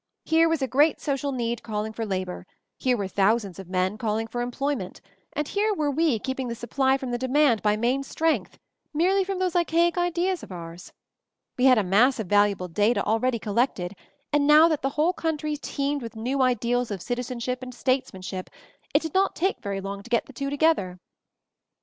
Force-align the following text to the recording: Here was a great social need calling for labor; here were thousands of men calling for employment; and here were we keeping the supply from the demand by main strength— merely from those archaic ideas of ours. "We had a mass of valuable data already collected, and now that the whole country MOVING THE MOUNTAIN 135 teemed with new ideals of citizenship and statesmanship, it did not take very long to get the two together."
Here 0.25 0.49
was 0.49 0.63
a 0.63 0.67
great 0.67 0.99
social 0.99 1.31
need 1.31 1.61
calling 1.61 1.93
for 1.93 2.07
labor; 2.07 2.47
here 2.79 2.97
were 2.97 3.07
thousands 3.07 3.59
of 3.59 3.69
men 3.69 3.99
calling 3.99 4.25
for 4.25 4.41
employment; 4.41 4.99
and 5.33 5.47
here 5.47 5.75
were 5.75 5.91
we 5.91 6.17
keeping 6.17 6.47
the 6.47 6.55
supply 6.55 6.97
from 6.97 7.11
the 7.11 7.19
demand 7.19 7.61
by 7.61 7.77
main 7.77 8.01
strength— 8.01 8.57
merely 8.95 9.23
from 9.23 9.37
those 9.37 9.55
archaic 9.55 9.99
ideas 9.99 10.41
of 10.41 10.51
ours. 10.51 10.91
"We 11.55 11.65
had 11.65 11.77
a 11.77 11.83
mass 11.83 12.19
of 12.19 12.25
valuable 12.25 12.67
data 12.67 13.03
already 13.03 13.37
collected, 13.37 13.93
and 14.33 14.47
now 14.47 14.67
that 14.69 14.81
the 14.81 14.89
whole 14.89 15.13
country 15.13 15.51
MOVING 15.51 15.61
THE 15.61 15.67
MOUNTAIN 15.67 15.99
135 15.99 15.99
teemed 15.99 16.01
with 16.01 16.15
new 16.15 16.41
ideals 16.81 16.89
of 16.89 17.03
citizenship 17.03 17.61
and 17.61 17.71
statesmanship, 17.71 18.49
it 18.95 19.03
did 19.03 19.13
not 19.13 19.35
take 19.35 19.59
very 19.61 19.81
long 19.81 20.01
to 20.01 20.09
get 20.09 20.25
the 20.25 20.33
two 20.33 20.49
together." 20.49 20.99